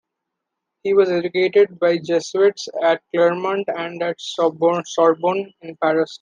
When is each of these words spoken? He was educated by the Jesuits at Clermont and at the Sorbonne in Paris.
He 0.81 0.95
was 0.95 1.11
educated 1.11 1.77
by 1.77 1.91
the 1.91 1.99
Jesuits 1.99 2.67
at 2.81 3.03
Clermont 3.15 3.65
and 3.67 4.01
at 4.01 4.17
the 4.19 4.81
Sorbonne 4.87 5.53
in 5.61 5.77
Paris. 5.77 6.09